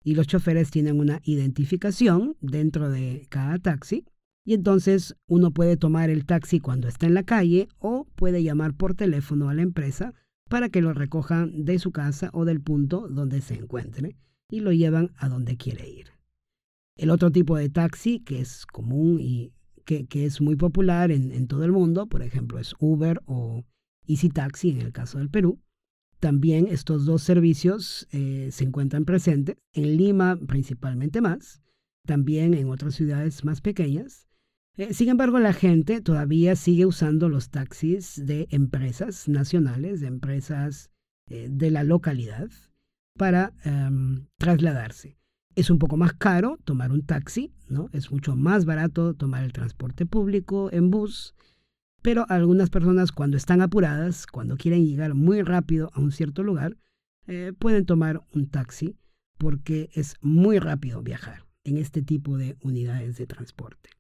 Y 0.03 0.15
los 0.15 0.27
choferes 0.27 0.71
tienen 0.71 0.99
una 0.99 1.21
identificación 1.25 2.37
dentro 2.41 2.89
de 2.89 3.27
cada 3.29 3.59
taxi. 3.59 4.05
Y 4.45 4.55
entonces 4.55 5.15
uno 5.27 5.51
puede 5.51 5.77
tomar 5.77 6.09
el 6.09 6.25
taxi 6.25 6.61
cuando 6.61 6.89
está 6.89 7.07
en 7.07 7.15
la 7.15 7.25
calle 7.25 7.69
o 7.79 8.07
puede 8.15 8.43
llamar 8.43 8.75
por 8.75 8.95
teléfono 8.95 9.49
a 9.49 9.55
la 9.55 9.63
empresa 9.63 10.15
para 10.49 10.71
que 10.71 10.81
lo 10.81 10.93
recojan 10.95 11.65
de 11.65 11.79
su 11.79 11.93
casa 11.93 12.31
o 12.33 12.45
del 12.45 12.61
punto 12.61 13.09
donde 13.09 13.43
se 13.43 13.55
encuentre 13.55 14.17
y 14.51 14.61
lo 14.61 14.73
llevan 14.73 15.13
a 15.17 15.29
donde 15.29 15.57
quiere 15.57 15.89
ir. 15.89 16.07
El 16.97 17.11
otro 17.11 17.31
tipo 17.31 17.57
de 17.57 17.69
taxi 17.69 18.21
que 18.21 18.41
es 18.41 18.67
común 18.67 19.19
y 19.21 19.53
que, 19.85 20.07
es 20.25 20.41
muy 20.41 20.57
popular 20.57 21.11
en, 21.11 21.33
en 21.33 21.47
todo 21.47 21.65
el 21.65 21.73
mundo, 21.73 22.07
por 22.07 22.23
ejemplo, 22.23 22.59
es 22.59 22.75
Uber 22.79 23.21
o 23.27 23.65
Easy 24.07 24.29
Taxi 24.29 24.71
en 24.71 24.81
el 24.81 24.93
caso 24.93 25.19
del 25.19 25.31
Perú, 25.31 25.61
también 26.21 26.67
estos 26.67 27.07
dos 27.07 27.23
servicios 27.23 28.07
eh, 28.13 28.51
se 28.53 28.65
encuentran 28.65 29.05
presentes 29.05 29.57
en 29.73 29.97
Lima 29.97 30.37
principalmente 30.37 31.21
más, 31.21 31.63
también 32.07 32.55
en 32.55 32.69
otras 32.69 32.95
ciudades 32.95 33.45
más 33.45 33.61
pequeñas. 33.63 34.29
Eh, 34.77 34.95
sin 34.95 35.09
embargo, 35.09 35.39
la 35.39 35.55
gente 35.55 36.01
todavía 36.01 36.57
sigue 36.57 36.87
usando 36.87 37.29
los 37.29 37.51
taxis 37.51 38.25
de 38.25 38.47
empresas 38.51 39.29
nacionales, 39.29 40.01
de 40.01 40.07
empresas 40.07 40.91
eh, 41.29 41.49
de 41.51 41.71
la 41.71 41.85
localidad, 41.85 42.49
para 43.17 43.53
em, 43.65 44.27
trasladarse. 44.39 45.19
Es 45.57 45.69
un 45.69 45.79
poco 45.79 45.97
más 45.97 46.13
caro 46.13 46.59
tomar 46.65 46.93
un 46.93 47.05
taxi, 47.05 47.53
¿no? 47.69 47.89
Es 47.93 48.13
mucho 48.13 48.37
más 48.37 48.65
barato 48.65 49.15
tomar 49.15 49.43
el 49.43 49.53
transporte 49.53 50.07
público 50.07 50.71
en 50.73 50.91
bus 50.91 51.35
pero 52.03 52.25
algunas 52.29 52.71
personas 52.71 53.13
cuando 53.13 53.37
están 53.37 53.61
apuradas, 53.61 54.27
cuando 54.27 54.57
quieren 54.57 54.87
llegar 54.87 55.15
muy 55.15 55.43
rápido 55.43 55.91
a 55.95 56.01
un 56.01 56.13
cierto 56.13 56.43
lugar, 56.43 56.77
eh, 57.27 57.53
pueden 57.59 57.85
tomar 57.85 58.23
un 58.35 58.49
taxi 58.49 58.97
porque 59.39 59.91
es 59.95 60.15
muy 60.21 60.59
rápido 60.59 61.03
viajar 61.03 61.45
en 61.65 61.77
este 61.77 62.03
tipo 62.03 62.39
de 62.39 62.57
unidades 62.63 63.17
de 63.17 63.27
transporte. 63.27 63.91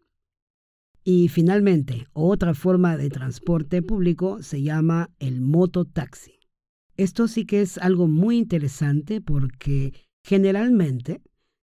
Y 1.05 1.29
finalmente, 1.29 2.07
otra 2.13 2.55
forma 2.55 2.97
de 2.97 3.09
transporte 3.09 3.83
público 3.83 4.43
se 4.43 4.63
llama 4.63 5.11
el 5.19 5.41
mototaxi. 5.41 6.41
Esto 6.97 7.29
sí 7.29 7.47
que 7.47 7.63
es 7.63 7.79
algo 7.79 8.07
muy 8.07 8.37
interesante 8.37 9.21
porque 9.21 9.95
generalmente 10.23 11.23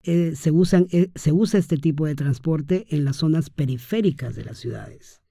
eh, 0.02 0.32
eh, 0.32 1.10
se 1.14 1.32
usa 1.32 1.58
este 1.58 1.76
tipo 1.76 2.06
de 2.06 2.14
transporte 2.14 2.86
en 2.88 3.04
las 3.04 3.16
zonas 3.16 3.50
periféricas 3.50 4.34
de 4.34 4.44
las 4.44 4.58
ciudades 4.58 5.22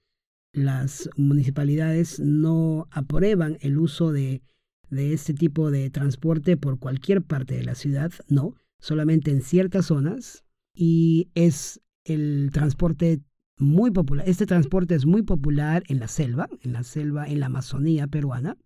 las 0.52 1.08
municipalidades 1.16 2.20
no 2.20 2.88
aprueban 2.90 3.58
el 3.60 3.78
uso 3.78 4.12
de, 4.12 4.42
de 4.90 5.12
este 5.12 5.34
tipo 5.34 5.70
de 5.70 5.90
transporte 5.90 6.56
por 6.56 6.78
cualquier 6.78 7.22
parte 7.22 7.54
de 7.54 7.64
la 7.64 7.74
ciudad, 7.74 8.12
no, 8.28 8.54
solamente 8.80 9.30
en 9.30 9.42
ciertas 9.42 9.86
zonas 9.86 10.44
y 10.74 11.30
es 11.34 11.80
el 12.04 12.50
transporte 12.52 13.20
muy 13.58 13.90
popular. 13.90 14.28
Este 14.28 14.46
transporte 14.46 14.94
es 14.94 15.04
muy 15.04 15.22
popular 15.22 15.82
en 15.88 15.98
la 15.98 16.08
selva, 16.08 16.48
en 16.62 16.72
la 16.72 16.84
selva, 16.84 17.26
en 17.26 17.40
la 17.40 17.46
Amazonía 17.46 18.06
peruana, 18.06 18.56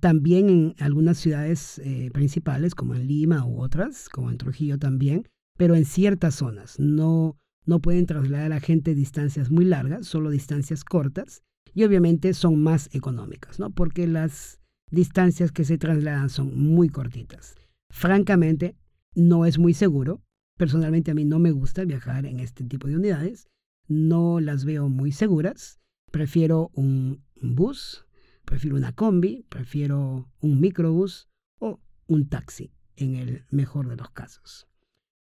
también 0.00 0.48
en 0.48 0.74
algunas 0.78 1.18
ciudades 1.18 1.78
eh, 1.84 2.10
principales 2.12 2.74
como 2.74 2.94
en 2.94 3.06
Lima 3.06 3.44
u 3.44 3.60
otras, 3.60 4.08
como 4.08 4.30
en 4.30 4.38
Trujillo 4.38 4.78
también, 4.78 5.28
pero 5.58 5.74
en 5.74 5.84
ciertas 5.84 6.36
zonas, 6.36 6.78
no 6.78 7.36
no 7.64 7.80
pueden 7.80 8.06
trasladar 8.06 8.52
a 8.52 8.60
gente 8.60 8.94
distancias 8.94 9.50
muy 9.50 9.64
largas, 9.64 10.06
solo 10.06 10.30
distancias 10.30 10.84
cortas, 10.84 11.42
y 11.74 11.84
obviamente 11.84 12.34
son 12.34 12.62
más 12.62 12.88
económicas, 12.92 13.58
¿no? 13.58 13.70
Porque 13.70 14.06
las 14.06 14.60
distancias 14.90 15.52
que 15.52 15.64
se 15.64 15.78
trasladan 15.78 16.30
son 16.30 16.58
muy 16.58 16.88
cortitas. 16.88 17.54
Francamente, 17.90 18.76
no 19.14 19.46
es 19.46 19.58
muy 19.58 19.74
seguro. 19.74 20.22
Personalmente 20.56 21.10
a 21.10 21.14
mí 21.14 21.24
no 21.24 21.38
me 21.38 21.52
gusta 21.52 21.84
viajar 21.84 22.26
en 22.26 22.40
este 22.40 22.64
tipo 22.64 22.88
de 22.88 22.96
unidades. 22.96 23.48
No 23.88 24.40
las 24.40 24.64
veo 24.64 24.88
muy 24.88 25.12
seguras. 25.12 25.80
Prefiero 26.10 26.70
un 26.74 27.22
bus, 27.40 28.06
prefiero 28.44 28.76
una 28.76 28.92
combi, 28.92 29.44
prefiero 29.48 30.28
un 30.40 30.60
microbús 30.60 31.28
o 31.58 31.80
un 32.06 32.28
taxi, 32.28 32.72
en 32.96 33.14
el 33.14 33.44
mejor 33.50 33.88
de 33.88 33.96
los 33.96 34.10
casos. 34.10 34.66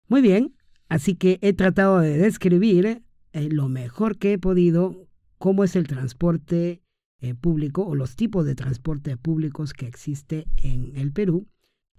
Muy 0.09 0.23
bien, 0.23 0.57
así 0.89 1.15
que 1.15 1.39
he 1.43 1.53
tratado 1.53 2.01
de 2.01 2.17
describir 2.17 3.03
eh, 3.33 3.49
lo 3.51 3.69
mejor 3.69 4.19
que 4.19 4.35
he 4.35 4.39
podido 4.39 5.09
cómo 5.39 5.65
es 5.65 5.77
el 5.77 5.87
transporte 5.87 6.83
eh, 7.21 7.35
público 7.35 7.85
o 7.85 7.95
los 7.95 8.17
tipos 8.17 8.47
de 8.47 8.55
transporte 8.55 9.17
públicos 9.17 9.73
que 9.73 9.87
existe 9.87 10.47
en 10.57 10.97
el 10.97 11.13
Perú. 11.13 11.49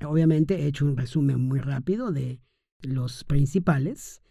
Obviamente 0.06 0.62
he 0.62 0.68
hecho 0.68 0.86
un 0.86 0.98
resumen 0.98 1.42
muy 1.42 1.60
rápido 1.60 2.12
de 2.12 2.40
los 2.82 3.24
principales. 3.26 4.22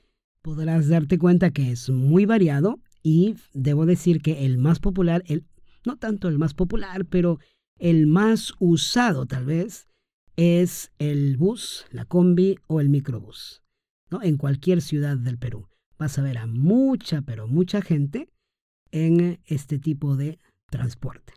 Podrás 0.43 0.89
darte 0.89 1.19
cuenta 1.19 1.51
que 1.51 1.71
es 1.71 1.91
muy 1.91 2.25
variado 2.25 2.81
y 3.03 3.35
debo 3.53 3.87
decir 3.87 4.23
que 4.23 4.47
el 4.47 4.59
más 4.59 4.81
popular, 4.81 5.23
el, 5.27 5.45
no 5.85 5.97
tanto 5.97 6.29
el 6.29 6.39
más 6.39 6.55
popular, 6.55 7.05
pero 7.05 7.39
el 7.79 8.07
más 8.07 8.55
usado 8.59 9.27
tal 9.27 9.45
vez, 9.45 9.89
es 10.37 10.93
el 10.99 11.37
bus, 11.37 11.85
la 11.91 12.05
combi 12.05 12.57
o 12.67 12.81
el 12.81 12.89
microbús. 12.89 13.63
En 14.11 14.37
cualquier 14.37 14.81
ciudad 14.83 15.17
del 15.17 15.39
Perú 15.39 15.69
vas 15.99 16.19
a 16.19 16.23
ver 16.23 16.39
a 16.39 16.47
mucha, 16.47 17.23
pero 17.23 17.47
mucha 17.47 17.83
gente 17.83 18.31
en 18.91 19.41
este 19.45 19.79
tipo 19.79 20.17
de 20.17 20.39
transporte. 20.71 21.35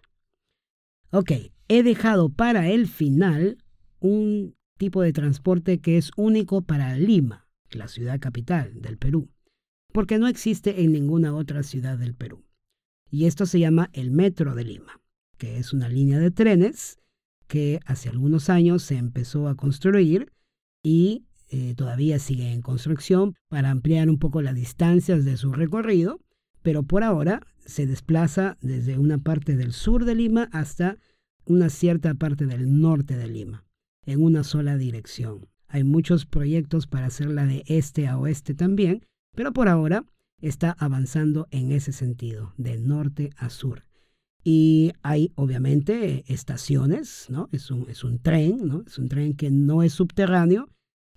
Ok, 1.11 1.31
he 1.67 1.83
dejado 1.83 2.29
para 2.29 2.69
el 2.69 2.87
final 2.87 3.57
un 3.99 4.55
tipo 4.77 5.01
de 5.01 5.13
transporte 5.13 5.79
que 5.79 5.97
es 5.97 6.11
único 6.15 6.61
para 6.61 6.95
Lima, 6.95 7.47
la 7.71 7.87
ciudad 7.87 8.19
capital 8.19 8.81
del 8.81 8.97
Perú, 8.97 9.29
porque 9.91 10.17
no 10.17 10.27
existe 10.27 10.83
en 10.83 10.93
ninguna 10.93 11.35
otra 11.35 11.63
ciudad 11.63 11.97
del 11.97 12.15
Perú. 12.15 12.45
Y 13.09 13.25
esto 13.25 13.45
se 13.45 13.59
llama 13.59 13.89
el 13.91 14.11
Metro 14.11 14.55
de 14.55 14.63
Lima, 14.63 15.01
que 15.37 15.57
es 15.57 15.73
una 15.73 15.89
línea 15.89 16.19
de 16.19 16.31
trenes 16.31 16.99
que 17.47 17.81
hace 17.85 18.07
algunos 18.07 18.49
años 18.49 18.83
se 18.83 18.95
empezó 18.95 19.49
a 19.49 19.55
construir 19.55 20.31
y 20.81 21.25
eh, 21.53 21.73
todavía 21.75 22.17
sigue 22.17 22.53
en 22.53 22.61
construcción 22.61 23.35
para 23.49 23.71
ampliar 23.71 24.09
un 24.09 24.17
poco 24.17 24.41
las 24.41 24.55
distancias 24.55 25.25
de 25.25 25.35
su 25.35 25.51
recorrido, 25.51 26.21
pero 26.61 26.83
por 26.83 27.03
ahora 27.03 27.41
se 27.59 27.85
desplaza 27.85 28.57
desde 28.61 28.97
una 28.97 29.17
parte 29.17 29.57
del 29.57 29.73
sur 29.73 30.05
de 30.05 30.15
Lima 30.15 30.47
hasta 30.53 30.97
una 31.45 31.67
cierta 31.69 32.13
parte 32.13 32.45
del 32.45 32.79
norte 32.79 33.17
de 33.17 33.27
Lima, 33.27 33.65
en 34.05 34.23
una 34.23 34.45
sola 34.45 34.77
dirección. 34.77 35.47
Hay 35.67 35.83
muchos 35.83 36.25
proyectos 36.25 36.87
para 36.87 37.07
hacerla 37.07 37.45
de 37.45 37.63
este 37.67 38.07
a 38.07 38.17
oeste 38.17 38.53
también, 38.53 39.05
pero 39.35 39.51
por 39.51 39.67
ahora 39.67 40.05
está 40.39 40.71
avanzando 40.79 41.49
en 41.51 41.73
ese 41.73 41.91
sentido, 41.91 42.53
de 42.57 42.77
norte 42.77 43.31
a 43.35 43.49
sur. 43.49 43.83
Y 44.43 44.93
hay 45.03 45.33
obviamente 45.35 46.23
estaciones, 46.27 47.27
¿no? 47.29 47.49
Es 47.51 47.69
un, 47.71 47.89
es 47.89 48.05
un 48.05 48.19
tren, 48.19 48.67
¿no? 48.67 48.83
Es 48.87 48.97
un 48.97 49.09
tren 49.09 49.35
que 49.35 49.51
no 49.51 49.83
es 49.83 49.91
subterráneo, 49.93 50.69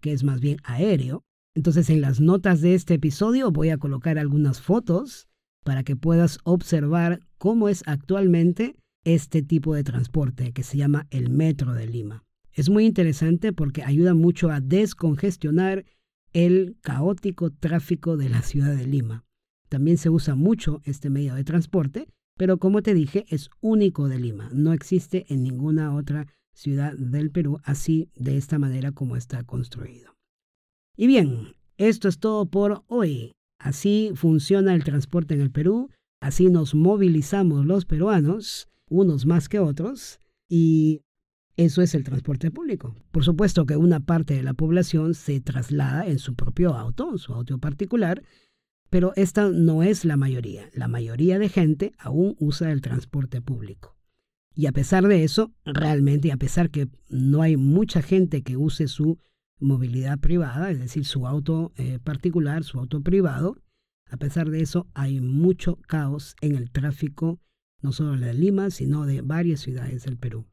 que 0.04 0.12
es 0.12 0.22
más 0.22 0.42
bien 0.42 0.58
aéreo. 0.64 1.24
Entonces 1.56 1.88
en 1.88 2.02
las 2.02 2.20
notas 2.20 2.60
de 2.60 2.74
este 2.74 2.92
episodio 2.92 3.50
voy 3.50 3.70
a 3.70 3.78
colocar 3.78 4.18
algunas 4.18 4.60
fotos 4.60 5.28
para 5.64 5.82
que 5.82 5.96
puedas 5.96 6.36
observar 6.44 7.20
cómo 7.38 7.70
es 7.70 7.82
actualmente 7.86 8.76
este 9.06 9.40
tipo 9.40 9.74
de 9.74 9.82
transporte 9.82 10.52
que 10.52 10.62
se 10.62 10.76
llama 10.76 11.06
el 11.08 11.30
Metro 11.30 11.72
de 11.72 11.86
Lima. 11.86 12.22
Es 12.52 12.68
muy 12.68 12.84
interesante 12.84 13.54
porque 13.54 13.82
ayuda 13.82 14.12
mucho 14.12 14.50
a 14.50 14.60
descongestionar 14.60 15.86
el 16.34 16.76
caótico 16.82 17.50
tráfico 17.50 18.18
de 18.18 18.28
la 18.28 18.42
ciudad 18.42 18.76
de 18.76 18.86
Lima. 18.86 19.24
También 19.70 19.96
se 19.96 20.10
usa 20.10 20.34
mucho 20.34 20.82
este 20.84 21.08
medio 21.08 21.34
de 21.34 21.44
transporte 21.44 22.08
pero 22.36 22.58
como 22.58 22.82
te 22.82 22.94
dije, 22.94 23.24
es 23.28 23.48
único 23.60 24.08
de 24.08 24.18
Lima. 24.18 24.50
No 24.52 24.72
existe 24.72 25.24
en 25.28 25.42
ninguna 25.42 25.94
otra 25.94 26.26
ciudad 26.54 26.94
del 26.94 27.30
Perú 27.30 27.60
así 27.64 28.08
de 28.14 28.36
esta 28.36 28.58
manera 28.58 28.92
como 28.92 29.16
está 29.16 29.42
construido. 29.44 30.14
Y 30.96 31.06
bien, 31.06 31.54
esto 31.76 32.08
es 32.08 32.18
todo 32.18 32.46
por 32.46 32.84
hoy. 32.86 33.32
Así 33.58 34.12
funciona 34.14 34.74
el 34.74 34.84
transporte 34.84 35.34
en 35.34 35.40
el 35.40 35.50
Perú, 35.50 35.90
así 36.20 36.48
nos 36.48 36.74
movilizamos 36.74 37.66
los 37.66 37.84
peruanos, 37.84 38.68
unos 38.88 39.26
más 39.26 39.48
que 39.48 39.58
otros, 39.58 40.20
y 40.48 41.02
eso 41.56 41.82
es 41.82 41.94
el 41.94 42.04
transporte 42.04 42.50
público. 42.50 42.94
Por 43.10 43.24
supuesto 43.24 43.64
que 43.64 43.76
una 43.76 44.00
parte 44.00 44.34
de 44.34 44.42
la 44.42 44.54
población 44.54 45.14
se 45.14 45.40
traslada 45.40 46.06
en 46.06 46.18
su 46.18 46.34
propio 46.34 46.74
auto, 46.74 47.10
en 47.12 47.18
su 47.18 47.32
auto 47.32 47.58
particular, 47.58 48.22
pero 48.90 49.12
esta 49.16 49.48
no 49.48 49.82
es 49.82 50.04
la 50.04 50.16
mayoría. 50.16 50.68
La 50.72 50.88
mayoría 50.88 51.38
de 51.38 51.48
gente 51.48 51.92
aún 51.98 52.36
usa 52.38 52.70
el 52.70 52.80
transporte 52.80 53.40
público. 53.40 53.93
Y 54.54 54.66
a 54.66 54.72
pesar 54.72 55.06
de 55.08 55.24
eso, 55.24 55.52
realmente, 55.64 56.30
a 56.30 56.36
pesar 56.36 56.70
que 56.70 56.88
no 57.08 57.42
hay 57.42 57.56
mucha 57.56 58.02
gente 58.02 58.42
que 58.42 58.56
use 58.56 58.86
su 58.86 59.18
movilidad 59.58 60.18
privada, 60.18 60.70
es 60.70 60.78
decir, 60.78 61.04
su 61.04 61.26
auto 61.26 61.72
eh, 61.76 61.98
particular, 62.02 62.62
su 62.62 62.78
auto 62.78 63.00
privado, 63.02 63.56
a 64.10 64.16
pesar 64.16 64.50
de 64.50 64.60
eso 64.60 64.86
hay 64.94 65.20
mucho 65.20 65.76
caos 65.88 66.36
en 66.40 66.54
el 66.54 66.70
tráfico, 66.70 67.40
no 67.82 67.92
solo 67.92 68.16
de 68.16 68.32
Lima, 68.32 68.70
sino 68.70 69.06
de 69.06 69.22
varias 69.22 69.60
ciudades 69.60 70.04
del 70.04 70.16
Perú. 70.16 70.46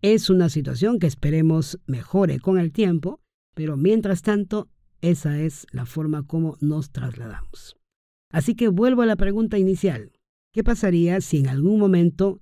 Es 0.00 0.30
una 0.30 0.48
situación 0.48 0.98
que 0.98 1.06
esperemos 1.06 1.80
mejore 1.86 2.38
con 2.38 2.58
el 2.58 2.72
tiempo, 2.72 3.20
pero 3.54 3.76
mientras 3.76 4.22
tanto, 4.22 4.68
esa 5.00 5.40
es 5.40 5.66
la 5.72 5.86
forma 5.86 6.22
como 6.22 6.56
nos 6.60 6.90
trasladamos. 6.90 7.76
Así 8.30 8.54
que 8.54 8.68
vuelvo 8.68 9.02
a 9.02 9.06
la 9.06 9.16
pregunta 9.16 9.58
inicial. 9.58 10.12
¿Qué 10.52 10.62
pasaría 10.62 11.20
si 11.20 11.38
en 11.38 11.48
algún 11.48 11.78
momento 11.78 12.40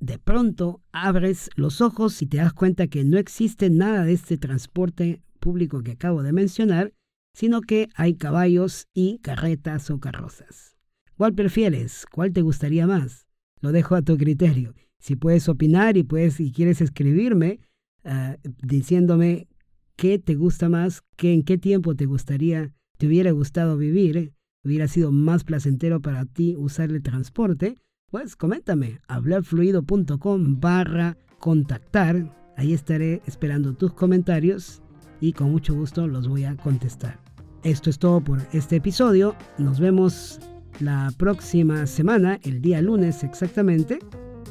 de 0.00 0.18
pronto 0.18 0.82
abres 0.92 1.50
los 1.56 1.80
ojos 1.80 2.20
y 2.22 2.26
te 2.26 2.38
das 2.38 2.52
cuenta 2.52 2.86
que 2.86 3.04
no 3.04 3.18
existe 3.18 3.70
nada 3.70 4.04
de 4.04 4.12
este 4.12 4.38
transporte 4.38 5.22
público 5.40 5.82
que 5.82 5.92
acabo 5.92 6.22
de 6.22 6.32
mencionar, 6.32 6.92
sino 7.34 7.60
que 7.60 7.88
hay 7.94 8.14
caballos 8.14 8.88
y 8.94 9.18
carretas 9.18 9.90
o 9.90 10.00
carrozas? 10.00 10.76
¿Cuál 11.16 11.34
prefieres? 11.34 12.06
¿Cuál 12.10 12.32
te 12.32 12.42
gustaría 12.42 12.86
más? 12.86 13.26
Lo 13.60 13.72
dejo 13.72 13.94
a 13.94 14.02
tu 14.02 14.16
criterio. 14.16 14.74
Si 14.98 15.16
puedes 15.16 15.48
opinar 15.48 15.96
y 15.96 16.02
puedes 16.02 16.40
y 16.40 16.52
quieres 16.52 16.80
escribirme 16.80 17.60
ah, 18.04 18.36
diciéndome 18.62 19.48
qué 19.96 20.18
te 20.18 20.34
gusta 20.34 20.68
más, 20.68 21.02
qué 21.16 21.32
en 21.32 21.42
qué 21.42 21.58
tiempo 21.58 21.94
te 21.94 22.06
gustaría, 22.06 22.72
te 22.98 23.06
hubiera 23.06 23.30
gustado 23.30 23.76
vivir, 23.76 24.32
hubiera 24.64 24.88
sido 24.88 25.12
más 25.12 25.44
placentero 25.44 26.00
para 26.00 26.24
ti 26.26 26.54
usar 26.56 26.90
el 26.90 27.02
transporte, 27.02 27.76
pues 28.10 28.36
coméntame, 28.36 29.00
hablarfluido.com 29.08 30.60
barra 30.60 31.16
contactar. 31.38 32.32
Ahí 32.56 32.72
estaré 32.72 33.20
esperando 33.26 33.74
tus 33.74 33.92
comentarios 33.92 34.82
y 35.20 35.32
con 35.32 35.50
mucho 35.50 35.74
gusto 35.74 36.06
los 36.06 36.28
voy 36.28 36.44
a 36.44 36.56
contestar. 36.56 37.20
Esto 37.62 37.90
es 37.90 37.98
todo 37.98 38.20
por 38.20 38.40
este 38.52 38.76
episodio. 38.76 39.34
Nos 39.58 39.80
vemos 39.80 40.40
la 40.80 41.12
próxima 41.18 41.86
semana, 41.86 42.38
el 42.42 42.60
día 42.62 42.80
lunes 42.80 43.24
exactamente. 43.24 43.98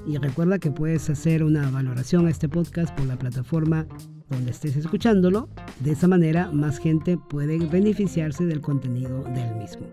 Y 0.05 0.17
recuerda 0.17 0.59
que 0.59 0.69
puedes 0.69 1.09
hacer 1.09 1.43
una 1.43 1.69
valoración 1.71 2.27
a 2.27 2.29
este 2.29 2.47
podcast 2.47 2.95
por 2.95 3.07
la 3.07 3.17
plataforma 3.17 3.87
donde 4.29 4.51
estés 4.51 4.75
escuchándolo. 4.75 5.49
De 5.79 5.93
esa 5.93 6.07
manera 6.07 6.51
más 6.51 6.77
gente 6.77 7.17
puede 7.17 7.57
beneficiarse 7.57 8.45
del 8.45 8.61
contenido 8.61 9.23
del 9.23 9.55
mismo. 9.55 9.87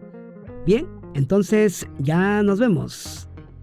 Bien, 0.67 0.87
entonces 1.15 1.87
ya 1.99 2.43
nos 2.43 2.59
vemos. 2.59 3.32